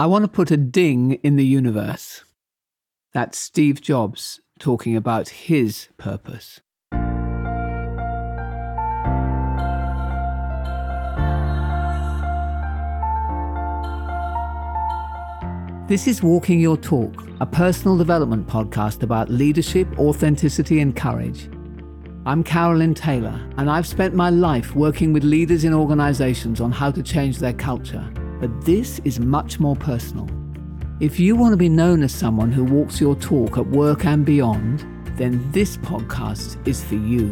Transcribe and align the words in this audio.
I 0.00 0.06
want 0.06 0.24
to 0.24 0.28
put 0.28 0.50
a 0.50 0.56
ding 0.56 1.18
in 1.22 1.36
the 1.36 1.44
universe. 1.44 2.24
That's 3.12 3.36
Steve 3.36 3.82
Jobs 3.82 4.40
talking 4.58 4.96
about 4.96 5.28
his 5.28 5.88
purpose. 5.98 6.62
This 15.86 16.08
is 16.08 16.22
Walking 16.22 16.60
Your 16.60 16.78
Talk, 16.78 17.22
a 17.42 17.44
personal 17.44 17.98
development 17.98 18.46
podcast 18.46 19.02
about 19.02 19.28
leadership, 19.28 19.86
authenticity, 19.98 20.80
and 20.80 20.96
courage. 20.96 21.50
I'm 22.24 22.42
Carolyn 22.42 22.94
Taylor, 22.94 23.38
and 23.58 23.68
I've 23.70 23.86
spent 23.86 24.14
my 24.14 24.30
life 24.30 24.74
working 24.74 25.12
with 25.12 25.24
leaders 25.24 25.64
in 25.64 25.74
organizations 25.74 26.62
on 26.62 26.72
how 26.72 26.90
to 26.90 27.02
change 27.02 27.38
their 27.38 27.52
culture. 27.52 28.10
But 28.40 28.64
this 28.64 29.00
is 29.04 29.20
much 29.20 29.60
more 29.60 29.76
personal. 29.76 30.26
If 30.98 31.20
you 31.20 31.36
want 31.36 31.52
to 31.52 31.58
be 31.58 31.68
known 31.68 32.02
as 32.02 32.12
someone 32.12 32.50
who 32.50 32.64
walks 32.64 33.00
your 33.00 33.14
talk 33.14 33.58
at 33.58 33.66
work 33.66 34.06
and 34.06 34.24
beyond, 34.24 34.80
then 35.18 35.46
this 35.52 35.76
podcast 35.76 36.56
is 36.66 36.82
for 36.82 36.94
you. 36.94 37.28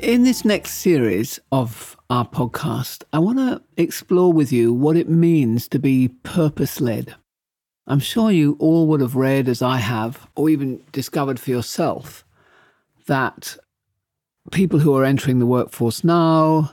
In 0.00 0.24
this 0.24 0.44
next 0.44 0.74
series 0.74 1.38
of 1.52 1.96
our 2.10 2.26
podcast, 2.26 3.04
I 3.12 3.20
want 3.20 3.38
to 3.38 3.62
explore 3.76 4.32
with 4.32 4.52
you 4.52 4.72
what 4.72 4.96
it 4.96 5.08
means 5.08 5.68
to 5.68 5.78
be 5.78 6.08
purpose 6.24 6.80
led. 6.80 7.14
I'm 7.86 8.00
sure 8.00 8.32
you 8.32 8.56
all 8.58 8.88
would 8.88 9.00
have 9.00 9.14
read, 9.14 9.48
as 9.48 9.62
I 9.62 9.76
have, 9.76 10.26
or 10.34 10.50
even 10.50 10.82
discovered 10.90 11.38
for 11.38 11.50
yourself, 11.50 12.24
that 13.06 13.56
people 14.50 14.78
who 14.80 14.96
are 14.96 15.04
entering 15.04 15.38
the 15.38 15.46
workforce 15.46 16.04
now, 16.04 16.72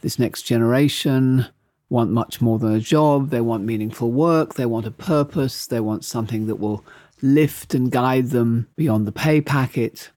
this 0.00 0.18
next 0.18 0.42
generation, 0.42 1.46
want 1.88 2.10
much 2.10 2.40
more 2.40 2.58
than 2.58 2.74
a 2.74 2.80
job. 2.80 3.30
They 3.30 3.40
want 3.40 3.64
meaningful 3.64 4.10
work. 4.10 4.54
They 4.54 4.66
want 4.66 4.86
a 4.86 4.90
purpose. 4.90 5.66
They 5.66 5.80
want 5.80 6.04
something 6.04 6.46
that 6.46 6.56
will 6.56 6.84
lift 7.22 7.74
and 7.74 7.90
guide 7.90 8.28
them 8.28 8.68
beyond 8.76 9.06
the 9.06 9.12
pay 9.12 9.40
packet 9.40 10.10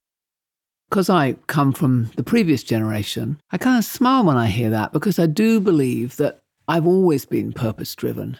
because 0.89 1.09
I 1.09 1.33
come 1.45 1.71
from 1.71 2.09
the 2.15 2.23
previous 2.23 2.63
generation, 2.63 3.39
I 3.51 3.57
kind 3.59 3.77
of 3.77 3.85
smile 3.85 4.23
when 4.23 4.37
I 4.37 4.47
hear 4.47 4.71
that 4.71 4.91
because 4.91 5.19
I 5.19 5.27
do 5.27 5.59
believe 5.59 6.17
that 6.17 6.41
I've 6.67 6.87
always 6.87 7.25
been 7.25 7.53
purpose 7.53 7.93
driven. 7.93 8.37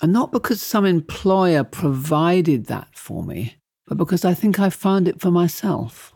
And 0.00 0.12
not 0.12 0.30
because 0.30 0.62
some 0.62 0.84
employer 0.84 1.64
provided 1.64 2.66
that 2.66 2.88
for 2.96 3.24
me, 3.24 3.56
but 3.86 3.98
because 3.98 4.24
I 4.24 4.34
think 4.34 4.60
I 4.60 4.70
found 4.70 5.08
it 5.08 5.20
for 5.20 5.30
myself. 5.30 6.14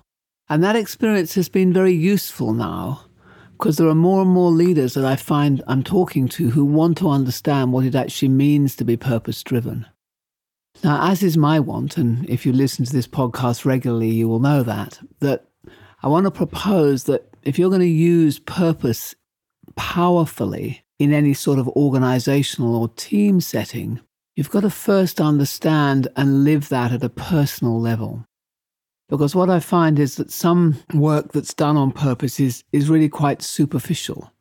And 0.51 0.65
that 0.65 0.75
experience 0.75 1.37
has 1.37 1.49
been 1.49 1.73
very 1.73 1.93
useful 1.95 2.53
now 2.53 3.05
because 3.53 3.77
there 3.77 3.87
are 3.87 3.95
more 3.95 4.23
and 4.23 4.31
more 4.31 4.51
leaders 4.51 4.95
that 4.95 5.05
I 5.05 5.15
find 5.15 5.63
I'm 5.69 5.85
talking 5.85 6.27
to 6.31 6.51
who 6.51 6.65
want 6.65 6.99
to 6.99 7.09
understand 7.09 7.73
what 7.73 7.85
it 7.85 7.95
actually 7.95 8.31
means 8.31 8.75
to 8.77 8.85
be 8.85 8.97
purpose 8.97 9.45
driven. 9.45 9.87
Now, 10.83 11.09
as 11.09 11.23
is 11.23 11.37
my 11.37 11.61
want, 11.61 11.97
and 11.97 12.29
if 12.29 12.45
you 12.45 12.53
listen 12.53 12.85
to 12.85 12.93
this 12.93 13.07
podcast 13.07 13.65
regularly, 13.65 14.09
you 14.09 14.29
will 14.29 14.41
know 14.41 14.65
that, 14.65 14.99
that 15.21 15.47
I 16.03 16.09
want 16.09 16.25
to 16.25 16.33
propose 16.33 17.05
that 17.05 17.29
if 17.43 17.57
you're 17.57 17.71
going 17.71 17.81
to 17.81 17.87
use 17.87 18.41
purpose 18.41 19.15
powerfully 19.77 20.83
in 20.99 21.13
any 21.13 21.35
sort 21.35 21.61
of 21.61 21.69
organizational 21.69 22.75
or 22.75 22.89
team 22.89 23.41
setting, 23.41 24.01
you've 24.35 24.51
got 24.51 24.63
to 24.63 24.71
first 24.71 25.21
understand 25.21 26.09
and 26.17 26.43
live 26.43 26.71
that 26.71 26.91
at 26.91 27.05
a 27.05 27.09
personal 27.09 27.81
level. 27.81 28.25
Because 29.11 29.35
what 29.35 29.51
I 29.51 29.59
find 29.59 29.99
is 29.99 30.15
that 30.15 30.31
some 30.31 30.77
work 30.95 31.33
that's 31.33 31.53
done 31.53 31.77
on 31.77 31.91
purpose 31.91 32.39
is, 32.39 32.63
is 32.73 32.89
really 32.89 33.09
quite 33.09 33.43
superficial. 33.43 34.33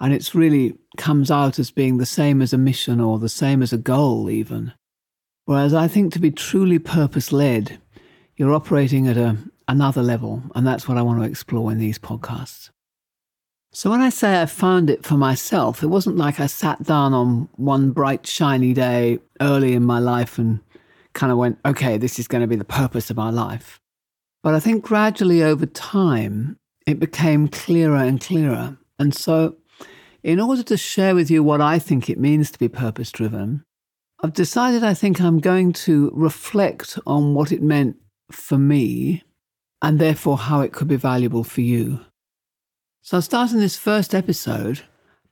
And 0.00 0.14
it's 0.14 0.34
really 0.34 0.76
comes 0.96 1.30
out 1.30 1.58
as 1.58 1.70
being 1.70 1.98
the 1.98 2.06
same 2.06 2.40
as 2.40 2.54
a 2.54 2.58
mission 2.58 3.00
or 3.00 3.18
the 3.18 3.28
same 3.28 3.62
as 3.62 3.72
a 3.72 3.78
goal, 3.78 4.30
even. 4.30 4.72
Whereas 5.44 5.74
I 5.74 5.88
think 5.88 6.12
to 6.14 6.18
be 6.18 6.30
truly 6.30 6.78
purpose 6.78 7.32
led, 7.32 7.78
you're 8.36 8.54
operating 8.54 9.06
at 9.08 9.18
a, 9.18 9.36
another 9.66 10.02
level, 10.02 10.42
and 10.54 10.66
that's 10.66 10.88
what 10.88 10.96
I 10.96 11.02
want 11.02 11.20
to 11.20 11.28
explore 11.28 11.70
in 11.70 11.78
these 11.78 11.98
podcasts. 11.98 12.70
So, 13.72 13.90
when 13.90 14.00
I 14.00 14.08
say 14.08 14.40
I 14.40 14.46
found 14.46 14.88
it 14.88 15.04
for 15.04 15.14
myself, 15.14 15.82
it 15.82 15.88
wasn't 15.88 16.16
like 16.16 16.40
I 16.40 16.46
sat 16.46 16.82
down 16.82 17.12
on 17.12 17.48
one 17.56 17.90
bright, 17.90 18.26
shiny 18.26 18.72
day 18.72 19.18
early 19.40 19.74
in 19.74 19.84
my 19.84 19.98
life 19.98 20.38
and 20.38 20.60
kind 21.12 21.30
of 21.30 21.38
went, 21.38 21.58
okay, 21.66 21.98
this 21.98 22.18
is 22.18 22.28
going 22.28 22.40
to 22.40 22.46
be 22.46 22.56
the 22.56 22.64
purpose 22.64 23.10
of 23.10 23.16
my 23.16 23.30
life. 23.30 23.80
But 24.42 24.54
I 24.54 24.60
think 24.60 24.84
gradually 24.84 25.42
over 25.42 25.66
time, 25.66 26.58
it 26.86 26.98
became 26.98 27.48
clearer 27.48 27.96
and 27.96 28.20
clearer. 28.20 28.78
And 28.98 29.14
so, 29.14 29.56
in 30.22 30.40
order 30.40 30.62
to 30.64 30.76
share 30.76 31.14
with 31.14 31.30
you 31.30 31.42
what 31.42 31.60
I 31.60 31.78
think 31.78 32.08
it 32.08 32.18
means 32.18 32.50
to 32.50 32.58
be 32.58 32.68
purpose 32.68 33.12
driven, 33.12 33.64
I've 34.22 34.32
decided 34.32 34.82
I 34.82 34.94
think 34.94 35.20
I'm 35.20 35.38
going 35.38 35.72
to 35.84 36.10
reflect 36.12 36.98
on 37.06 37.34
what 37.34 37.52
it 37.52 37.62
meant 37.62 37.96
for 38.32 38.58
me 38.58 39.22
and 39.80 39.98
therefore 39.98 40.36
how 40.36 40.60
it 40.60 40.72
could 40.72 40.88
be 40.88 40.96
valuable 40.96 41.44
for 41.44 41.60
you. 41.60 42.00
So 43.02 43.18
I'll 43.18 43.22
start 43.22 43.52
in 43.52 43.60
this 43.60 43.76
first 43.76 44.14
episode 44.14 44.82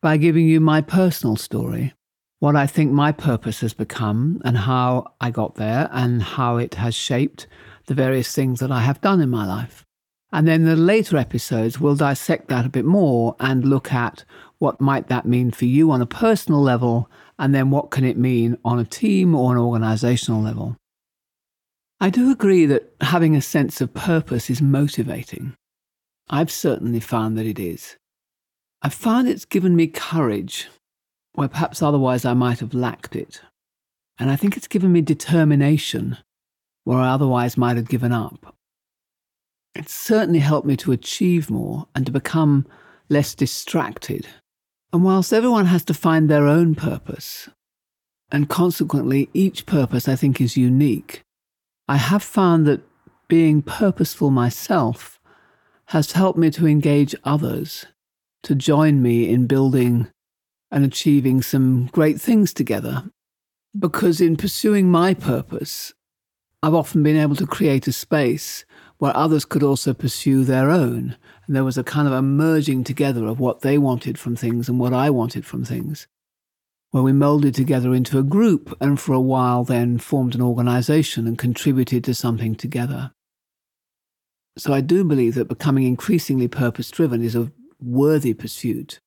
by 0.00 0.16
giving 0.16 0.46
you 0.46 0.60
my 0.60 0.80
personal 0.80 1.36
story, 1.36 1.94
what 2.38 2.54
I 2.54 2.66
think 2.66 2.92
my 2.92 3.12
purpose 3.12 3.60
has 3.60 3.74
become 3.74 4.40
and 4.44 4.56
how 4.56 5.14
I 5.20 5.30
got 5.30 5.56
there 5.56 5.88
and 5.90 6.22
how 6.22 6.58
it 6.58 6.74
has 6.74 6.94
shaped 6.94 7.46
the 7.86 7.94
various 7.94 8.34
things 8.34 8.60
that 8.60 8.70
I 8.70 8.80
have 8.80 9.00
done 9.00 9.20
in 9.20 9.30
my 9.30 9.46
life. 9.46 9.84
And 10.32 10.46
then 10.46 10.64
the 10.64 10.76
later 10.76 11.16
episodes 11.16 11.80
will 11.80 11.94
dissect 11.94 12.48
that 12.48 12.66
a 12.66 12.70
bit 12.70 12.84
more 12.84 13.36
and 13.38 13.64
look 13.64 13.92
at 13.92 14.24
what 14.58 14.80
might 14.80 15.08
that 15.08 15.26
mean 15.26 15.50
for 15.50 15.66
you 15.66 15.90
on 15.90 16.02
a 16.02 16.06
personal 16.06 16.60
level 16.60 17.10
and 17.38 17.54
then 17.54 17.70
what 17.70 17.90
can 17.90 18.04
it 18.04 18.16
mean 18.16 18.58
on 18.64 18.78
a 18.78 18.84
team 18.84 19.34
or 19.34 19.52
an 19.52 19.58
organizational 19.58 20.42
level. 20.42 20.76
I 22.00 22.10
do 22.10 22.30
agree 22.30 22.66
that 22.66 22.94
having 23.00 23.36
a 23.36 23.42
sense 23.42 23.80
of 23.80 23.94
purpose 23.94 24.50
is 24.50 24.60
motivating. 24.60 25.54
I've 26.28 26.50
certainly 26.50 27.00
found 27.00 27.38
that 27.38 27.46
it 27.46 27.58
is. 27.58 27.96
I've 28.82 28.94
found 28.94 29.28
it's 29.28 29.44
given 29.44 29.76
me 29.76 29.86
courage 29.86 30.68
where 31.32 31.48
perhaps 31.48 31.82
otherwise 31.82 32.24
I 32.24 32.34
might 32.34 32.60
have 32.60 32.74
lacked 32.74 33.14
it. 33.14 33.40
And 34.18 34.30
I 34.30 34.36
think 34.36 34.56
it's 34.56 34.66
given 34.66 34.92
me 34.92 35.02
determination 35.02 36.18
where 36.86 36.98
I 36.98 37.10
otherwise 37.10 37.58
might 37.58 37.76
have 37.76 37.88
given 37.88 38.12
up. 38.12 38.56
It 39.74 39.90
certainly 39.90 40.40
helped 40.40 40.66
me 40.66 40.76
to 40.78 40.92
achieve 40.92 41.50
more 41.50 41.86
and 41.94 42.06
to 42.06 42.12
become 42.12 42.66
less 43.10 43.34
distracted 43.34 44.26
and 44.96 45.04
whilst 45.04 45.32
everyone 45.32 45.66
has 45.66 45.84
to 45.84 45.92
find 45.94 46.28
their 46.28 46.46
own 46.46 46.74
purpose, 46.74 47.50
and 48.30 48.48
consequently 48.48 49.28
each 49.34 49.66
purpose 49.66 50.08
I 50.08 50.16
think 50.16 50.40
is 50.40 50.56
unique, 50.56 51.22
I 51.86 51.96
have 51.96 52.22
found 52.22 52.66
that 52.66 52.80
being 53.28 53.60
purposeful 53.60 54.30
myself 54.30 55.20
has 55.88 56.12
helped 56.12 56.38
me 56.38 56.50
to 56.52 56.66
engage 56.66 57.14
others 57.24 57.84
to 58.44 58.54
join 58.54 59.02
me 59.02 59.28
in 59.28 59.46
building 59.46 60.08
and 60.70 60.82
achieving 60.82 61.42
some 61.42 61.90
great 61.92 62.18
things 62.20 62.54
together. 62.54 63.10
Because 63.78 64.20
in 64.20 64.36
pursuing 64.36 64.90
my 64.90 65.12
purpose, 65.12 65.92
I've 66.66 66.74
often 66.74 67.04
been 67.04 67.16
able 67.16 67.36
to 67.36 67.46
create 67.46 67.86
a 67.86 67.92
space 67.92 68.64
where 68.98 69.16
others 69.16 69.44
could 69.44 69.62
also 69.62 69.94
pursue 69.94 70.42
their 70.42 70.68
own. 70.68 71.16
And 71.46 71.54
there 71.54 71.62
was 71.62 71.78
a 71.78 71.84
kind 71.84 72.08
of 72.08 72.12
a 72.12 72.22
merging 72.22 72.82
together 72.82 73.24
of 73.28 73.38
what 73.38 73.60
they 73.60 73.78
wanted 73.78 74.18
from 74.18 74.34
things 74.34 74.68
and 74.68 74.80
what 74.80 74.92
I 74.92 75.08
wanted 75.08 75.46
from 75.46 75.64
things, 75.64 76.08
where 76.90 77.04
we 77.04 77.12
molded 77.12 77.54
together 77.54 77.94
into 77.94 78.18
a 78.18 78.24
group 78.24 78.76
and 78.80 78.98
for 78.98 79.12
a 79.12 79.20
while 79.20 79.62
then 79.62 79.98
formed 79.98 80.34
an 80.34 80.42
organization 80.42 81.28
and 81.28 81.38
contributed 81.38 82.02
to 82.02 82.14
something 82.14 82.56
together. 82.56 83.12
So 84.58 84.72
I 84.72 84.80
do 84.80 85.04
believe 85.04 85.36
that 85.36 85.46
becoming 85.46 85.84
increasingly 85.84 86.48
purpose 86.48 86.90
driven 86.90 87.22
is 87.22 87.36
a 87.36 87.52
worthy 87.80 88.34
pursuit. 88.34 88.98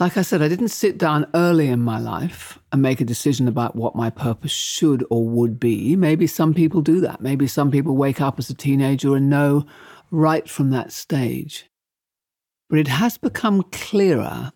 Like 0.00 0.16
I 0.16 0.22
said, 0.22 0.42
I 0.42 0.48
didn't 0.48 0.68
sit 0.68 0.96
down 0.96 1.26
early 1.34 1.66
in 1.66 1.80
my 1.80 1.98
life 1.98 2.60
and 2.70 2.80
make 2.80 3.00
a 3.00 3.04
decision 3.04 3.48
about 3.48 3.74
what 3.74 3.96
my 3.96 4.10
purpose 4.10 4.52
should 4.52 5.04
or 5.10 5.28
would 5.28 5.58
be. 5.58 5.96
Maybe 5.96 6.28
some 6.28 6.54
people 6.54 6.82
do 6.82 7.00
that. 7.00 7.20
Maybe 7.20 7.48
some 7.48 7.72
people 7.72 7.96
wake 7.96 8.20
up 8.20 8.38
as 8.38 8.48
a 8.48 8.54
teenager 8.54 9.16
and 9.16 9.28
know 9.28 9.66
right 10.12 10.48
from 10.48 10.70
that 10.70 10.92
stage. 10.92 11.68
But 12.70 12.78
it 12.78 12.86
has 12.86 13.18
become 13.18 13.64
clearer, 13.72 14.52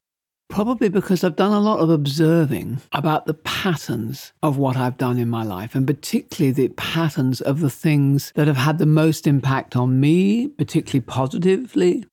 probably 0.49 0.89
because 0.89 1.25
I've 1.25 1.35
done 1.35 1.53
a 1.53 1.59
lot 1.59 1.81
of 1.81 1.91
observing 1.91 2.81
about 2.93 3.27
the 3.27 3.35
patterns 3.35 4.33
of 4.45 4.59
what 4.59 4.77
I've 4.77 4.97
done 4.97 5.19
in 5.19 5.29
my 5.29 5.43
life, 5.43 5.75
and 5.75 5.89
particularly 5.89 6.53
the 6.53 6.69
patterns 6.69 7.41
of 7.41 7.59
the 7.59 7.71
things 7.71 8.33
that 8.37 8.47
have 8.47 8.59
had 8.59 8.79
the 8.79 8.87
most 8.87 9.27
impact 9.27 9.75
on 9.75 9.99
me, 9.99 10.47
particularly 10.47 11.01
positively, 11.01 12.05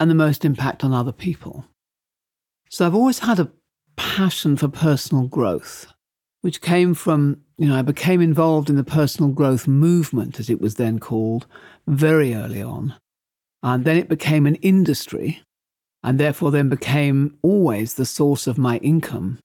and 0.00 0.10
the 0.10 0.16
most 0.16 0.44
impact 0.44 0.82
on 0.82 0.92
other 0.92 1.12
people. 1.12 1.64
So 2.72 2.86
I've 2.86 2.94
always 2.94 3.18
had 3.18 3.38
a 3.38 3.52
passion 3.96 4.56
for 4.56 4.66
personal 4.66 5.26
growth, 5.26 5.92
which 6.40 6.62
came 6.62 6.94
from, 6.94 7.42
you 7.58 7.68
know, 7.68 7.76
I 7.76 7.82
became 7.82 8.22
involved 8.22 8.70
in 8.70 8.76
the 8.76 8.82
personal 8.82 9.30
growth 9.30 9.68
movement, 9.68 10.40
as 10.40 10.48
it 10.48 10.58
was 10.58 10.76
then 10.76 10.98
called, 10.98 11.46
very 11.86 12.34
early 12.34 12.62
on. 12.62 12.94
And 13.62 13.84
then 13.84 13.98
it 13.98 14.08
became 14.08 14.46
an 14.46 14.54
industry, 14.56 15.42
and 16.02 16.18
therefore 16.18 16.50
then 16.50 16.70
became 16.70 17.36
always 17.42 17.92
the 17.92 18.06
source 18.06 18.46
of 18.46 18.56
my 18.56 18.78
income. 18.78 19.38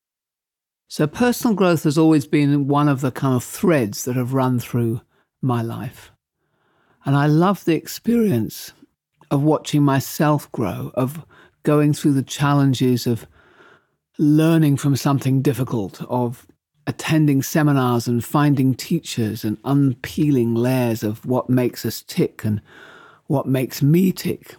So 0.88 1.06
personal 1.06 1.54
growth 1.54 1.84
has 1.84 1.98
always 1.98 2.26
been 2.26 2.70
one 2.70 2.88
of 2.88 3.02
the 3.02 3.12
kind 3.12 3.36
of 3.36 3.44
threads 3.44 4.06
that 4.06 4.16
have 4.16 4.34
run 4.34 4.58
through 4.58 5.02
my 5.42 5.62
life. 5.62 6.12
And 7.04 7.14
I 7.14 7.26
love 7.26 7.66
the 7.66 7.76
experience 7.76 8.72
of 9.30 9.44
watching 9.44 9.84
myself 9.84 10.50
grow, 10.54 10.92
of 10.94 11.26
going 11.64 11.94
through 11.94 12.14
the 12.14 12.24
challenges 12.24 13.08
of 13.08 13.28
learning 14.18 14.78
from 14.78 14.96
something 14.96 15.42
difficult, 15.42 16.02
of 16.04 16.48
attending 16.88 17.44
seminars 17.44 18.08
and 18.08 18.24
finding 18.24 18.74
teachers 18.74 19.44
and 19.44 19.58
unpeeling 19.66 20.56
layers 20.56 21.04
of 21.04 21.26
what 21.26 21.50
makes 21.50 21.86
us 21.86 22.02
tick 22.02 22.44
and 22.46 22.62
what 23.26 23.46
makes 23.46 23.82
me 23.82 24.12
tick 24.12 24.56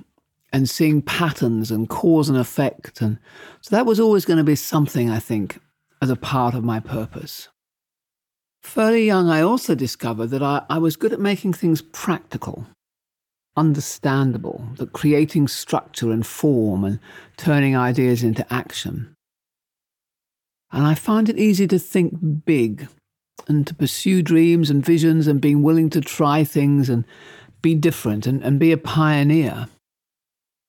and 0.53 0.69
seeing 0.69 1.03
patterns 1.03 1.71
and 1.71 1.89
cause 1.89 2.29
and 2.29 2.39
effect. 2.39 3.01
And 3.01 3.19
so 3.61 3.75
that 3.75 3.87
was 3.87 3.99
always 3.99 4.25
going 4.25 4.37
to 4.37 4.45
be 4.45 4.55
something, 4.55 5.11
I 5.11 5.19
think, 5.19 5.59
as 6.01 6.11
a 6.11 6.17
part 6.17 6.55
of 6.55 6.65
my 6.65 6.81
purpose. 6.81 7.49
Fairly 8.63 9.07
young, 9.07 9.31
I 9.31 9.41
also 9.41 9.75
discovered 9.75 10.29
that 10.29 10.43
I, 10.43 10.65
I 10.69 10.79
was 10.79 10.97
good 10.97 11.13
at 11.13 11.21
making 11.21 11.55
things 11.55 11.81
practical, 11.81 12.67
understandable, 13.59 14.65
that 14.77 14.93
creating 14.93 15.49
structure 15.49 16.11
and 16.13 16.27
form 16.27 16.85
and 16.85 16.99
turning 17.37 17.77
ideas 17.77 18.23
into 18.23 18.51
action. 18.53 19.15
And 20.73 20.87
I 20.87 20.95
find 20.95 21.29
it 21.29 21.39
easy 21.39 21.67
to 21.67 21.79
think 21.79 22.45
big 22.45 22.89
and 23.49 23.67
to 23.67 23.75
pursue 23.75 24.23
dreams 24.23 24.71
and 24.71 24.85
visions 24.85 25.27
and 25.27 25.41
being 25.41 25.63
willing 25.63 25.91
to 25.91 26.01
try 26.01 26.45
things 26.45 26.89
and 26.89 27.05
be 27.63 27.75
different 27.75 28.27
and, 28.27 28.43
and 28.43 28.59
be 28.59 28.73
a 28.73 28.77
pioneer. 28.77 29.69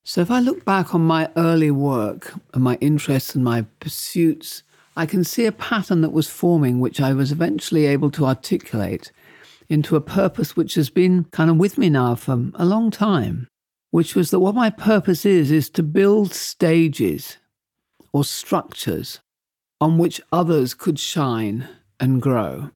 So 0.04 0.22
if 0.22 0.32
I 0.32 0.40
look 0.40 0.66
back 0.66 0.96
on 0.96 1.02
my 1.02 1.30
early 1.36 1.72
work 1.72 2.34
and 2.54 2.64
my 2.64 2.76
interests 2.76 3.36
and 3.36 3.44
my 3.44 3.66
pursuits, 3.80 4.64
I 4.96 5.06
can 5.06 5.24
see 5.24 5.46
a 5.46 5.52
pattern 5.52 6.02
that 6.02 6.12
was 6.12 6.28
forming, 6.28 6.80
which 6.80 7.00
I 7.00 7.14
was 7.14 7.32
eventually 7.32 7.86
able 7.86 8.10
to 8.12 8.26
articulate 8.26 9.12
into 9.70 9.96
a 9.96 10.02
purpose 10.02 10.56
which 10.56 10.76
has 10.76 10.90
been 10.90 11.26
kind 11.26 11.50
of 11.50 11.58
with 11.58 11.78
me 11.78 11.90
now 11.90 12.16
for 12.16 12.52
a 12.56 12.66
long 12.66 12.90
time, 12.90 13.48
which 13.92 14.16
was 14.16 14.32
that 14.32 14.40
what 14.40 14.56
my 14.56 14.70
purpose 14.70 15.26
is, 15.26 15.52
is 15.52 15.70
to 15.70 15.84
build 15.84 16.34
stages 16.34 17.38
or 18.12 18.24
structures 18.24 19.20
on 19.80 19.98
which 19.98 20.22
others 20.32 20.74
could 20.74 21.00
shine 21.00 21.68
and 22.00 22.22
grow. 22.22 22.72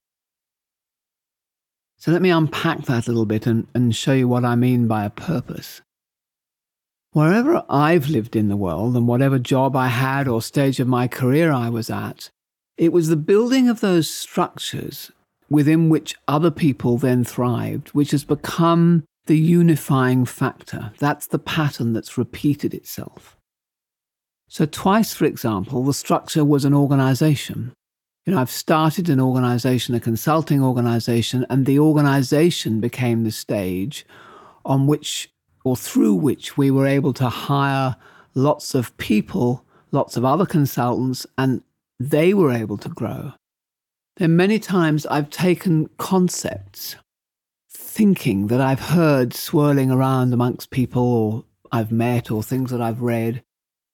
So 1.97 2.11
let 2.11 2.21
me 2.21 2.29
unpack 2.29 2.83
that 2.83 3.07
a 3.07 3.11
little 3.11 3.25
bit 3.25 3.47
and, 3.47 3.67
and 3.73 3.95
show 3.95 4.13
you 4.13 4.27
what 4.27 4.45
I 4.45 4.55
mean 4.55 4.87
by 4.87 5.05
a 5.05 5.09
purpose. 5.09 5.81
Wherever 7.11 7.63
I've 7.69 8.09
lived 8.09 8.35
in 8.35 8.49
the 8.49 8.57
world 8.57 8.95
and 8.97 9.07
whatever 9.07 9.39
job 9.39 9.75
I 9.75 9.87
had 9.87 10.27
or 10.27 10.41
stage 10.41 10.79
of 10.79 10.87
my 10.87 11.07
career 11.07 11.51
I 11.51 11.69
was 11.69 11.89
at, 11.89 12.29
it 12.75 12.91
was 12.91 13.07
the 13.07 13.15
building 13.15 13.69
of 13.69 13.79
those 13.79 14.09
structures 14.09 15.11
within 15.53 15.87
which 15.87 16.15
other 16.27 16.49
people 16.49 16.97
then 16.97 17.23
thrived, 17.23 17.89
which 17.89 18.09
has 18.09 18.23
become 18.23 19.03
the 19.27 19.37
unifying 19.37 20.25
factor. 20.25 20.91
That's 20.97 21.27
the 21.27 21.37
pattern 21.37 21.93
that's 21.93 22.17
repeated 22.17 22.73
itself. 22.73 23.37
So, 24.49 24.65
twice, 24.65 25.13
for 25.13 25.25
example, 25.25 25.83
the 25.83 25.93
structure 25.93 26.43
was 26.43 26.65
an 26.65 26.73
organization. 26.73 27.71
You 28.25 28.33
know, 28.33 28.41
I've 28.41 28.49
started 28.49 29.09
an 29.09 29.19
organization, 29.19 29.93
a 29.93 29.99
consulting 29.99 30.63
organization, 30.63 31.45
and 31.51 31.67
the 31.67 31.77
organization 31.77 32.79
became 32.79 33.23
the 33.23 33.31
stage 33.31 34.07
on 34.65 34.87
which 34.87 35.29
or 35.63 35.77
through 35.77 36.15
which 36.15 36.57
we 36.57 36.71
were 36.71 36.87
able 36.87 37.13
to 37.13 37.29
hire 37.29 37.95
lots 38.33 38.73
of 38.73 38.97
people, 38.97 39.63
lots 39.91 40.17
of 40.17 40.25
other 40.25 40.47
consultants, 40.47 41.27
and 41.37 41.61
they 41.99 42.33
were 42.33 42.51
able 42.51 42.77
to 42.77 42.89
grow. 42.89 43.33
Then 44.17 44.35
many 44.35 44.59
times 44.59 45.05
I've 45.07 45.31
taken 45.31 45.89
concepts, 45.97 46.95
thinking 47.71 48.47
that 48.47 48.61
I've 48.61 48.79
heard 48.79 49.33
swirling 49.33 49.89
around 49.89 50.33
amongst 50.33 50.69
people 50.69 51.03
or 51.03 51.45
I've 51.71 51.91
met 51.91 52.29
or 52.29 52.43
things 52.43 52.69
that 52.69 52.81
I've 52.81 53.01
read, 53.01 53.43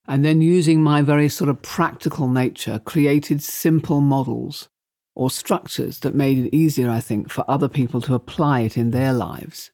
and 0.08 0.26
then 0.26 0.42
using 0.42 0.84
my 0.84 1.02
very 1.02 1.30
sort 1.30 1.50
of 1.50 1.62
practical 1.62 2.28
nature, 2.28 2.80
created 2.80 3.42
simple 3.42 4.02
models 4.02 4.68
or 5.16 5.30
structures 5.30 6.00
that 6.00 6.16
made 6.16 6.38
it 6.38 6.56
easier, 6.56 6.90
I 6.90 7.00
think, 7.00 7.30
for 7.30 7.50
other 7.50 7.70
people 7.70 8.02
to 8.02 8.16
apply 8.16 8.62
it 8.62 8.78
in 8.78 8.92
their 8.92 9.14
lives. 9.14 9.72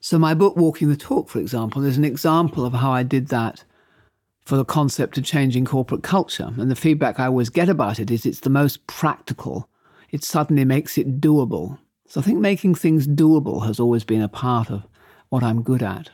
So, 0.00 0.18
my 0.18 0.34
book, 0.34 0.56
Walking 0.56 0.88
the 0.88 0.96
Talk, 0.96 1.30
for 1.30 1.38
example, 1.38 1.84
is 1.84 1.96
an 1.96 2.04
example 2.04 2.66
of 2.66 2.74
how 2.74 2.92
I 2.92 3.04
did 3.04 3.28
that 3.28 3.64
for 4.44 4.56
the 4.56 4.64
concept 4.64 5.18
of 5.18 5.24
changing 5.24 5.64
corporate 5.64 6.02
culture. 6.02 6.52
And 6.56 6.70
the 6.70 6.76
feedback 6.76 7.20
I 7.20 7.26
always 7.26 7.48
get 7.48 7.68
about 7.68 8.00
it 8.00 8.10
is 8.10 8.26
it's 8.26 8.40
the 8.40 8.50
most 8.50 8.86
practical. 8.86 9.68
It 10.10 10.24
suddenly 10.24 10.64
makes 10.64 10.98
it 10.98 11.20
doable. 11.20 11.78
So, 12.08 12.20
I 12.20 12.24
think 12.24 12.40
making 12.40 12.74
things 12.74 13.06
doable 13.06 13.66
has 13.66 13.80
always 13.80 14.04
been 14.04 14.20
a 14.20 14.28
part 14.28 14.70
of 14.70 14.86
what 15.30 15.42
I'm 15.42 15.62
good 15.62 15.82
at. 15.82 16.10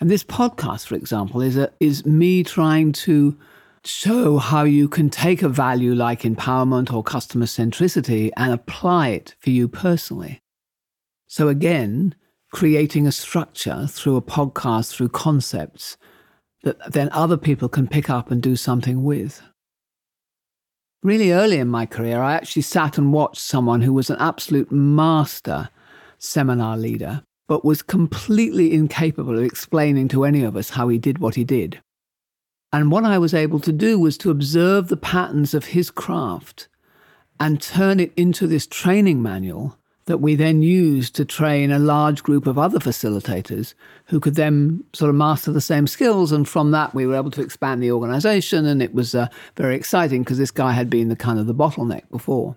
And 0.00 0.10
this 0.10 0.24
podcast, 0.24 0.86
for 0.86 0.96
example, 0.96 1.42
is, 1.42 1.56
a, 1.56 1.70
is 1.78 2.04
me 2.06 2.42
trying 2.42 2.92
to 2.92 3.38
show 3.84 4.38
how 4.38 4.64
you 4.64 4.88
can 4.88 5.08
take 5.08 5.42
a 5.42 5.48
value 5.48 5.94
like 5.94 6.22
empowerment 6.22 6.92
or 6.92 7.02
customer 7.02 7.46
centricity 7.46 8.30
and 8.36 8.52
apply 8.52 9.08
it 9.08 9.34
for 9.38 9.50
you 9.50 9.68
personally. 9.68 10.40
So, 11.28 11.48
again, 11.48 12.14
creating 12.50 13.06
a 13.06 13.12
structure 13.12 13.86
through 13.86 14.16
a 14.16 14.22
podcast, 14.22 14.92
through 14.92 15.10
concepts 15.10 15.96
that 16.62 16.92
then 16.92 17.08
other 17.12 17.36
people 17.36 17.68
can 17.68 17.88
pick 17.88 18.10
up 18.10 18.30
and 18.30 18.42
do 18.42 18.56
something 18.56 19.02
with. 19.02 19.42
Really 21.02 21.32
early 21.32 21.58
in 21.58 21.68
my 21.68 21.86
career, 21.86 22.20
I 22.20 22.34
actually 22.34 22.62
sat 22.62 22.98
and 22.98 23.12
watched 23.12 23.40
someone 23.40 23.80
who 23.80 23.92
was 23.92 24.10
an 24.10 24.18
absolute 24.18 24.70
master 24.70 25.70
seminar 26.18 26.76
leader 26.76 27.22
but 27.48 27.64
was 27.64 27.82
completely 27.82 28.72
incapable 28.72 29.36
of 29.36 29.42
explaining 29.42 30.06
to 30.06 30.24
any 30.24 30.44
of 30.44 30.56
us 30.56 30.70
how 30.70 30.86
he 30.86 30.98
did 30.98 31.18
what 31.18 31.34
he 31.34 31.42
did. 31.42 31.82
And 32.72 32.92
what 32.92 33.04
I 33.04 33.18
was 33.18 33.34
able 33.34 33.58
to 33.60 33.72
do 33.72 33.98
was 33.98 34.16
to 34.18 34.30
observe 34.30 34.86
the 34.86 34.96
patterns 34.96 35.52
of 35.52 35.64
his 35.64 35.90
craft 35.90 36.68
and 37.40 37.60
turn 37.60 37.98
it 37.98 38.12
into 38.16 38.46
this 38.46 38.68
training 38.68 39.20
manual 39.20 39.76
that 40.06 40.18
we 40.18 40.34
then 40.34 40.62
used 40.62 41.14
to 41.14 41.24
train 41.24 41.70
a 41.70 41.78
large 41.78 42.22
group 42.22 42.46
of 42.46 42.58
other 42.58 42.78
facilitators 42.78 43.74
who 44.06 44.18
could 44.18 44.34
then 44.34 44.82
sort 44.92 45.08
of 45.08 45.14
master 45.14 45.52
the 45.52 45.60
same 45.60 45.86
skills. 45.86 46.32
And 46.32 46.48
from 46.48 46.70
that, 46.72 46.94
we 46.94 47.06
were 47.06 47.14
able 47.14 47.30
to 47.32 47.42
expand 47.42 47.82
the 47.82 47.92
organization. 47.92 48.66
And 48.66 48.82
it 48.82 48.94
was 48.94 49.14
uh, 49.14 49.28
very 49.56 49.76
exciting 49.76 50.22
because 50.22 50.38
this 50.38 50.50
guy 50.50 50.72
had 50.72 50.90
been 50.90 51.08
the 51.08 51.16
kind 51.16 51.38
of 51.38 51.46
the 51.46 51.54
bottleneck 51.54 52.08
before. 52.10 52.56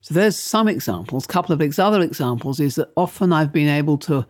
So 0.00 0.14
there's 0.14 0.38
some 0.38 0.66
examples. 0.66 1.26
A 1.26 1.28
couple 1.28 1.52
of 1.52 1.60
ex- 1.60 1.78
other 1.78 2.00
examples 2.00 2.58
is 2.58 2.76
that 2.76 2.90
often 2.96 3.32
I've 3.32 3.52
been 3.52 3.68
able 3.68 3.98
to 3.98 4.26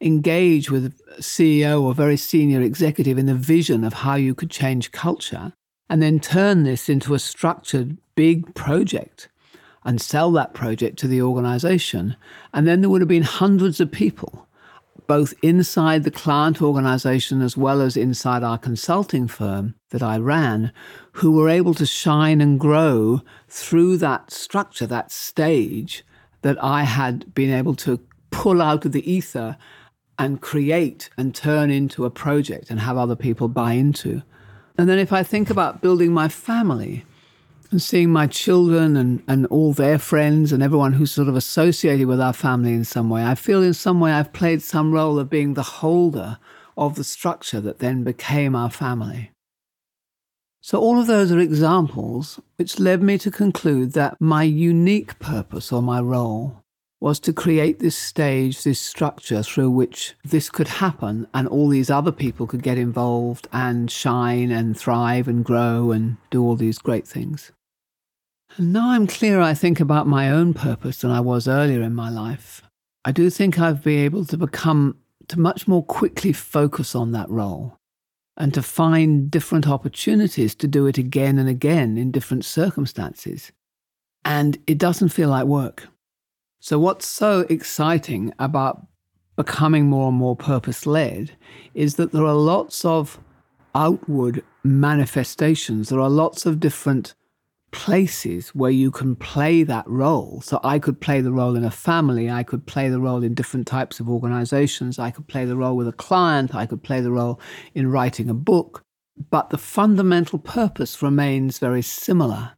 engage 0.00 0.70
with 0.70 0.86
a 1.16 1.22
CEO 1.22 1.80
or 1.80 1.94
very 1.94 2.16
senior 2.16 2.60
executive 2.60 3.18
in 3.18 3.26
the 3.26 3.34
vision 3.34 3.84
of 3.84 3.92
how 3.92 4.16
you 4.16 4.34
could 4.34 4.50
change 4.50 4.90
culture 4.90 5.52
and 5.88 6.02
then 6.02 6.18
turn 6.18 6.64
this 6.64 6.88
into 6.88 7.14
a 7.14 7.18
structured 7.18 7.96
big 8.16 8.54
project 8.54 9.28
and 9.84 10.00
sell 10.00 10.30
that 10.32 10.54
project 10.54 10.98
to 11.00 11.08
the 11.08 11.22
organization. 11.22 12.16
And 12.52 12.66
then 12.66 12.80
there 12.80 12.90
would 12.90 13.00
have 13.00 13.08
been 13.08 13.22
hundreds 13.22 13.80
of 13.80 13.90
people 13.90 14.46
both 15.06 15.34
inside 15.42 16.04
the 16.04 16.10
client 16.10 16.62
organization 16.62 17.42
as 17.42 17.56
well 17.56 17.80
as 17.80 17.96
inside 17.96 18.42
our 18.42 18.58
consulting 18.58 19.28
firm 19.28 19.74
that 19.90 20.02
I 20.02 20.16
ran, 20.16 20.72
who 21.12 21.32
were 21.32 21.48
able 21.48 21.74
to 21.74 21.86
shine 21.86 22.40
and 22.40 22.58
grow 22.58 23.20
through 23.48 23.98
that 23.98 24.30
structure, 24.30 24.86
that 24.86 25.10
stage 25.12 26.04
that 26.42 26.62
I 26.62 26.84
had 26.84 27.34
been 27.34 27.52
able 27.52 27.74
to 27.76 28.00
pull 28.30 28.62
out 28.62 28.84
of 28.84 28.92
the 28.92 29.10
ether 29.10 29.56
and 30.18 30.40
create 30.40 31.10
and 31.16 31.34
turn 31.34 31.70
into 31.70 32.04
a 32.04 32.10
project 32.10 32.70
and 32.70 32.80
have 32.80 32.96
other 32.96 33.16
people 33.16 33.48
buy 33.48 33.72
into. 33.74 34.22
And 34.78 34.88
then 34.88 34.98
if 34.98 35.12
I 35.12 35.22
think 35.22 35.50
about 35.50 35.82
building 35.82 36.12
my 36.12 36.28
family, 36.28 37.04
and 37.72 37.82
seeing 37.82 38.10
my 38.10 38.26
children 38.26 38.96
and, 38.96 39.22
and 39.26 39.46
all 39.46 39.72
their 39.72 39.98
friends 39.98 40.52
and 40.52 40.62
everyone 40.62 40.92
who's 40.92 41.10
sort 41.10 41.28
of 41.28 41.34
associated 41.34 42.06
with 42.06 42.20
our 42.20 42.34
family 42.34 42.74
in 42.74 42.84
some 42.84 43.08
way, 43.08 43.24
I 43.24 43.34
feel 43.34 43.62
in 43.62 43.74
some 43.74 43.98
way 43.98 44.12
I've 44.12 44.32
played 44.32 44.62
some 44.62 44.92
role 44.92 45.18
of 45.18 45.30
being 45.30 45.54
the 45.54 45.62
holder 45.62 46.38
of 46.76 46.94
the 46.94 47.04
structure 47.04 47.60
that 47.60 47.78
then 47.78 48.04
became 48.04 48.54
our 48.54 48.70
family. 48.70 49.30
So, 50.60 50.78
all 50.78 51.00
of 51.00 51.08
those 51.08 51.32
are 51.32 51.38
examples 51.38 52.38
which 52.56 52.78
led 52.78 53.02
me 53.02 53.18
to 53.18 53.30
conclude 53.30 53.94
that 53.94 54.20
my 54.20 54.44
unique 54.44 55.18
purpose 55.18 55.72
or 55.72 55.82
my 55.82 56.00
role 56.00 56.62
was 57.00 57.18
to 57.18 57.32
create 57.32 57.80
this 57.80 57.96
stage, 57.96 58.62
this 58.62 58.78
structure 58.80 59.42
through 59.42 59.70
which 59.70 60.14
this 60.22 60.48
could 60.48 60.68
happen 60.68 61.26
and 61.34 61.48
all 61.48 61.68
these 61.68 61.90
other 61.90 62.12
people 62.12 62.46
could 62.46 62.62
get 62.62 62.78
involved 62.78 63.48
and 63.52 63.90
shine 63.90 64.52
and 64.52 64.78
thrive 64.78 65.26
and 65.26 65.44
grow 65.44 65.90
and 65.90 66.16
do 66.30 66.40
all 66.40 66.54
these 66.54 66.78
great 66.78 67.08
things. 67.08 67.50
And 68.56 68.72
now 68.72 68.90
I'm 68.90 69.06
clearer, 69.06 69.40
I 69.40 69.54
think, 69.54 69.80
about 69.80 70.06
my 70.06 70.30
own 70.30 70.52
purpose 70.52 70.98
than 70.98 71.10
I 71.10 71.20
was 71.20 71.48
earlier 71.48 71.82
in 71.82 71.94
my 71.94 72.10
life. 72.10 72.62
I 73.04 73.12
do 73.12 73.30
think 73.30 73.58
I've 73.58 73.82
been 73.82 74.00
able 74.00 74.24
to 74.26 74.36
become 74.36 74.96
to 75.28 75.40
much 75.40 75.66
more 75.66 75.84
quickly 75.84 76.32
focus 76.32 76.94
on 76.94 77.12
that 77.12 77.30
role 77.30 77.78
and 78.36 78.52
to 78.54 78.62
find 78.62 79.30
different 79.30 79.68
opportunities 79.68 80.54
to 80.56 80.66
do 80.66 80.86
it 80.86 80.98
again 80.98 81.38
and 81.38 81.48
again 81.48 81.96
in 81.96 82.10
different 82.10 82.44
circumstances. 82.44 83.52
And 84.24 84.58
it 84.66 84.78
doesn't 84.78 85.08
feel 85.08 85.30
like 85.30 85.46
work. 85.46 85.88
So, 86.60 86.78
what's 86.78 87.06
so 87.06 87.40
exciting 87.48 88.32
about 88.38 88.86
becoming 89.36 89.86
more 89.86 90.08
and 90.08 90.16
more 90.16 90.36
purpose 90.36 90.86
led 90.86 91.32
is 91.74 91.96
that 91.96 92.12
there 92.12 92.26
are 92.26 92.34
lots 92.34 92.84
of 92.84 93.18
outward 93.74 94.44
manifestations. 94.62 95.88
There 95.88 96.00
are 96.00 96.10
lots 96.10 96.46
of 96.46 96.60
different 96.60 97.14
places 97.72 98.50
where 98.50 98.70
you 98.70 98.90
can 98.90 99.16
play 99.16 99.64
that 99.64 99.88
role. 99.88 100.40
So 100.42 100.60
I 100.62 100.78
could 100.78 101.00
play 101.00 101.20
the 101.20 101.32
role 101.32 101.56
in 101.56 101.64
a 101.64 101.70
family, 101.70 102.30
I 102.30 102.44
could 102.44 102.66
play 102.66 102.88
the 102.88 103.00
role 103.00 103.24
in 103.24 103.34
different 103.34 103.66
types 103.66 103.98
of 103.98 104.08
organizations, 104.08 104.98
I 104.98 105.10
could 105.10 105.26
play 105.26 105.44
the 105.44 105.56
role 105.56 105.76
with 105.76 105.88
a 105.88 105.92
client, 105.92 106.54
I 106.54 106.66
could 106.66 106.82
play 106.82 107.00
the 107.00 107.10
role 107.10 107.40
in 107.74 107.90
writing 107.90 108.30
a 108.30 108.34
book. 108.34 108.82
But 109.30 109.50
the 109.50 109.58
fundamental 109.58 110.38
purpose 110.38 111.02
remains 111.02 111.58
very 111.58 111.82
similar. 111.82 112.52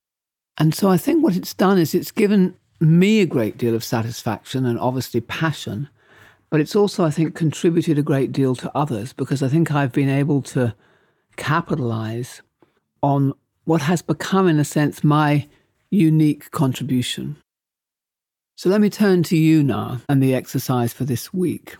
And 0.58 0.74
so 0.74 0.90
I 0.90 0.96
think 0.96 1.22
what 1.22 1.36
it's 1.36 1.54
done 1.54 1.78
is 1.78 1.94
it's 1.94 2.12
given 2.12 2.56
me 2.80 3.20
a 3.20 3.26
great 3.26 3.56
deal 3.56 3.74
of 3.74 3.82
satisfaction 3.82 4.66
and 4.66 4.78
obviously 4.78 5.20
passion. 5.20 5.88
But 6.50 6.60
it's 6.60 6.76
also, 6.76 7.04
I 7.04 7.10
think, 7.10 7.34
contributed 7.34 7.98
a 7.98 8.02
great 8.02 8.30
deal 8.30 8.54
to 8.56 8.70
others 8.76 9.12
because 9.12 9.42
I 9.42 9.48
think 9.48 9.72
I've 9.72 9.92
been 9.92 10.08
able 10.08 10.42
to 10.42 10.74
capitalize 11.36 12.42
on 13.02 13.32
what 13.64 13.82
has 13.82 14.02
become, 14.02 14.48
in 14.48 14.58
a 14.58 14.64
sense, 14.64 15.02
my 15.02 15.46
unique 15.90 16.50
contribution. 16.50 17.36
So 18.56 18.68
let 18.68 18.80
me 18.80 18.90
turn 18.90 19.22
to 19.24 19.36
you 19.36 19.62
now 19.62 20.00
and 20.08 20.22
the 20.22 20.34
exercise 20.34 20.92
for 20.92 21.04
this 21.04 21.32
week. 21.32 21.76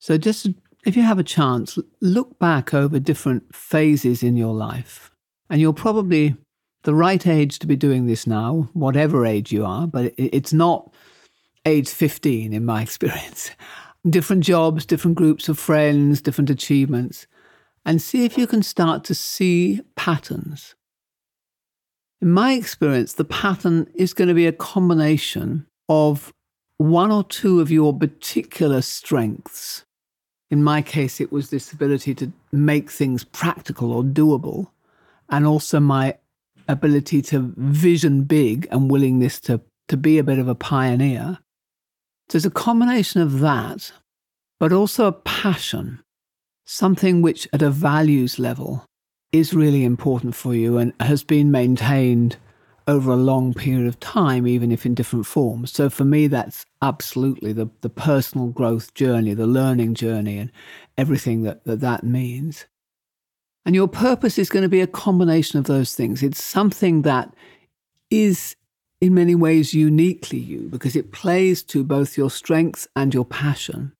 So, 0.00 0.18
just 0.18 0.48
if 0.84 0.96
you 0.96 1.02
have 1.02 1.18
a 1.18 1.24
chance, 1.24 1.78
look 2.00 2.38
back 2.38 2.72
over 2.72 3.00
different 3.00 3.54
phases 3.54 4.22
in 4.22 4.36
your 4.36 4.54
life, 4.54 5.10
and 5.50 5.60
you're 5.60 5.72
probably 5.72 6.36
the 6.84 6.94
right 6.94 7.26
age 7.26 7.58
to 7.58 7.66
be 7.66 7.76
doing 7.76 8.06
this 8.06 8.26
now, 8.26 8.68
whatever 8.72 9.26
age 9.26 9.50
you 9.50 9.64
are, 9.64 9.86
but 9.86 10.14
it's 10.16 10.52
not 10.52 10.92
age 11.66 11.88
15 11.88 12.52
in 12.52 12.64
my 12.64 12.82
experience. 12.82 13.50
Different 14.08 14.44
jobs, 14.44 14.86
different 14.86 15.16
groups 15.16 15.48
of 15.48 15.58
friends, 15.58 16.22
different 16.22 16.50
achievements 16.50 17.26
and 17.88 18.02
see 18.02 18.26
if 18.26 18.36
you 18.36 18.46
can 18.46 18.62
start 18.62 19.02
to 19.02 19.14
see 19.14 19.80
patterns. 19.96 20.74
In 22.20 22.30
my 22.30 22.52
experience, 22.52 23.14
the 23.14 23.24
pattern 23.24 23.90
is 23.94 24.12
going 24.12 24.28
to 24.28 24.34
be 24.34 24.46
a 24.46 24.52
combination 24.52 25.66
of 25.88 26.30
one 26.76 27.10
or 27.10 27.24
two 27.24 27.62
of 27.62 27.70
your 27.70 27.96
particular 27.96 28.82
strengths. 28.82 29.86
In 30.50 30.62
my 30.62 30.82
case, 30.82 31.18
it 31.18 31.32
was 31.32 31.48
this 31.48 31.72
ability 31.72 32.14
to 32.16 32.30
make 32.52 32.90
things 32.90 33.24
practical 33.24 33.90
or 33.90 34.02
doable, 34.02 34.68
and 35.30 35.46
also 35.46 35.80
my 35.80 36.18
ability 36.68 37.22
to 37.22 37.54
vision 37.56 38.24
big 38.24 38.68
and 38.70 38.90
willingness 38.90 39.40
to, 39.40 39.62
to 39.88 39.96
be 39.96 40.18
a 40.18 40.24
bit 40.24 40.38
of 40.38 40.46
a 40.46 40.54
pioneer. 40.54 41.38
So 42.28 42.32
there's 42.36 42.44
a 42.44 42.50
combination 42.50 43.22
of 43.22 43.40
that, 43.40 43.92
but 44.60 44.74
also 44.74 45.06
a 45.06 45.12
passion 45.12 46.00
something 46.68 47.22
which 47.22 47.48
at 47.54 47.62
a 47.62 47.70
values 47.70 48.38
level 48.38 48.84
is 49.32 49.54
really 49.54 49.84
important 49.84 50.34
for 50.34 50.54
you 50.54 50.76
and 50.76 50.92
has 51.00 51.24
been 51.24 51.50
maintained 51.50 52.36
over 52.86 53.10
a 53.10 53.16
long 53.16 53.54
period 53.54 53.86
of 53.86 53.98
time, 54.00 54.46
even 54.46 54.70
if 54.70 54.84
in 54.84 54.94
different 54.94 55.26
forms. 55.26 55.72
So 55.72 55.88
for 55.88 56.04
me, 56.04 56.26
that's 56.26 56.66
absolutely 56.82 57.52
the, 57.54 57.68
the 57.80 57.88
personal 57.88 58.48
growth 58.48 58.92
journey, 58.94 59.32
the 59.32 59.46
learning 59.46 59.94
journey, 59.94 60.38
and 60.38 60.52
everything 60.98 61.42
that, 61.42 61.64
that 61.64 61.80
that 61.80 62.04
means. 62.04 62.66
And 63.64 63.74
your 63.74 63.88
purpose 63.88 64.38
is 64.38 64.50
going 64.50 64.62
to 64.62 64.68
be 64.68 64.80
a 64.82 64.86
combination 64.86 65.58
of 65.58 65.64
those 65.64 65.94
things. 65.94 66.22
It's 66.22 66.42
something 66.42 67.02
that 67.02 67.34
is 68.10 68.56
in 69.00 69.14
many 69.14 69.34
ways 69.34 69.72
uniquely 69.72 70.38
you 70.38 70.68
because 70.68 70.96
it 70.96 71.12
plays 71.12 71.62
to 71.64 71.82
both 71.82 72.18
your 72.18 72.30
strengths 72.30 72.88
and 72.94 73.12
your 73.14 73.24
passion. 73.24 73.92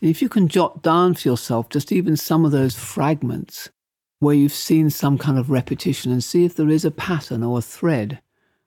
And 0.00 0.10
if 0.10 0.20
you 0.20 0.28
can 0.28 0.48
jot 0.48 0.82
down 0.82 1.14
for 1.14 1.28
yourself 1.28 1.68
just 1.68 1.90
even 1.90 2.16
some 2.16 2.44
of 2.44 2.52
those 2.52 2.76
fragments 2.76 3.70
where 4.18 4.34
you've 4.34 4.52
seen 4.52 4.90
some 4.90 5.18
kind 5.18 5.38
of 5.38 5.50
repetition 5.50 6.12
and 6.12 6.22
see 6.22 6.44
if 6.44 6.54
there 6.54 6.68
is 6.68 6.84
a 6.84 6.90
pattern 6.90 7.42
or 7.42 7.58
a 7.58 7.62
thread 7.62 8.20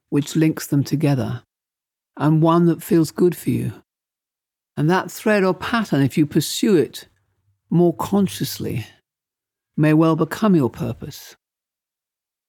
which 0.09 0.35
links 0.35 0.67
them 0.67 0.83
together 0.83 1.43
and 2.17 2.41
one 2.41 2.65
that 2.65 2.83
feels 2.83 3.11
good 3.11 3.35
for 3.35 3.51
you. 3.51 3.73
And 4.75 4.89
that 4.89 5.11
thread 5.11 5.43
or 5.43 5.53
pattern, 5.53 6.01
if 6.01 6.17
you 6.17 6.25
pursue 6.25 6.75
it 6.75 7.07
more 7.69 7.93
consciously, 7.93 8.87
may 9.77 9.93
well 9.93 10.15
become 10.15 10.55
your 10.55 10.69
purpose. 10.69 11.35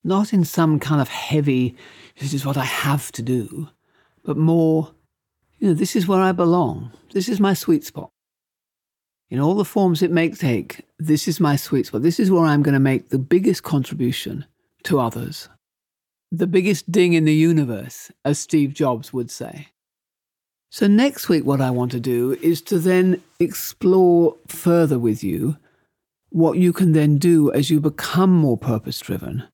Not 0.02 0.32
in 0.32 0.44
some 0.44 0.80
kind 0.80 1.00
of 1.00 1.08
heavy, 1.08 1.76
this 2.18 2.32
is 2.32 2.46
what 2.46 2.56
I 2.56 2.64
have 2.64 3.12
to 3.12 3.22
do, 3.22 3.68
but 4.24 4.36
more, 4.36 4.94
you 5.58 5.68
know, 5.68 5.74
this 5.74 5.94
is 5.94 6.08
where 6.08 6.20
I 6.20 6.32
belong. 6.32 6.92
This 7.12 7.28
is 7.28 7.40
my 7.40 7.52
sweet 7.52 7.84
spot 7.84 8.10
in 9.30 9.38
all 9.38 9.54
the 9.54 9.64
forms 9.64 10.02
it 10.02 10.10
may 10.10 10.28
take, 10.30 10.82
this 10.98 11.28
is 11.28 11.38
my 11.38 11.54
sweet 11.54 11.86
spot. 11.86 12.02
This 12.02 12.18
is 12.18 12.30
where 12.30 12.44
I'm 12.44 12.62
going 12.62 12.74
to 12.74 12.80
make 12.80 13.08
the 13.08 13.18
biggest 13.18 13.62
contribution 13.62 14.44
to 14.84 14.98
others. 14.98 15.48
The 16.32 16.48
biggest 16.48 16.90
ding 16.90 17.12
in 17.12 17.24
the 17.24 17.34
universe, 17.34 18.10
as 18.24 18.38
Steve 18.38 18.74
Jobs 18.74 19.12
would 19.12 19.30
say. 19.30 19.68
So, 20.72 20.86
next 20.86 21.28
week, 21.28 21.44
what 21.44 21.60
I 21.60 21.70
want 21.70 21.90
to 21.92 22.00
do 22.00 22.38
is 22.42 22.62
to 22.62 22.78
then 22.78 23.22
explore 23.40 24.36
further 24.46 24.98
with 24.98 25.24
you 25.24 25.56
what 26.30 26.58
you 26.58 26.72
can 26.72 26.92
then 26.92 27.18
do 27.18 27.52
as 27.52 27.70
you 27.70 27.80
become 27.80 28.30
more 28.30 28.56
purpose 28.56 29.00
driven 29.00 29.44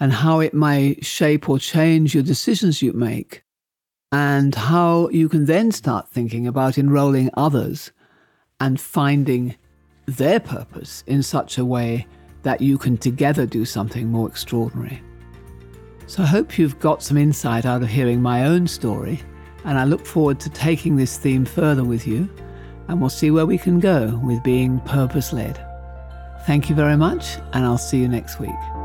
and 0.00 0.12
how 0.12 0.40
it 0.40 0.54
may 0.54 0.94
shape 1.00 1.48
or 1.48 1.58
change 1.58 2.14
your 2.14 2.22
decisions 2.22 2.82
you 2.82 2.92
make, 2.92 3.42
and 4.10 4.54
how 4.54 5.08
you 5.10 5.28
can 5.28 5.44
then 5.44 5.70
start 5.70 6.08
thinking 6.08 6.46
about 6.46 6.78
enrolling 6.78 7.30
others 7.34 7.92
and 8.60 8.80
finding 8.80 9.54
their 10.06 10.40
purpose 10.40 11.02
in 11.06 11.22
such 11.22 11.58
a 11.58 11.64
way 11.64 12.06
that 12.42 12.60
you 12.60 12.78
can 12.78 12.96
together 12.96 13.46
do 13.46 13.64
something 13.64 14.08
more 14.08 14.28
extraordinary. 14.28 15.02
So 16.06 16.22
I 16.22 16.26
hope 16.26 16.58
you've 16.58 16.78
got 16.78 17.02
some 17.02 17.16
insight 17.16 17.64
out 17.64 17.82
of 17.82 17.88
hearing 17.88 18.20
my 18.20 18.44
own 18.44 18.66
story, 18.66 19.22
and 19.64 19.78
I 19.78 19.84
look 19.84 20.04
forward 20.04 20.38
to 20.40 20.50
taking 20.50 20.96
this 20.96 21.16
theme 21.16 21.46
further 21.46 21.84
with 21.84 22.06
you, 22.06 22.28
and 22.88 23.00
we'll 23.00 23.10
see 23.10 23.30
where 23.30 23.46
we 23.46 23.56
can 23.56 23.80
go 23.80 24.20
with 24.22 24.42
being 24.42 24.80
purpose 24.80 25.32
led. 25.32 25.58
Thank 26.46 26.68
you 26.68 26.76
very 26.76 26.96
much, 26.96 27.36
and 27.54 27.64
I'll 27.64 27.78
see 27.78 27.98
you 27.98 28.08
next 28.08 28.38
week. 28.38 28.83